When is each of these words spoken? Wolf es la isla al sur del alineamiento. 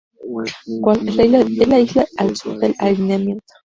Wolf 0.27 1.03
es 1.05 1.67
la 1.67 1.79
isla 1.79 2.07
al 2.17 2.35
sur 2.35 2.57
del 2.57 2.73
alineamiento. 2.79 3.53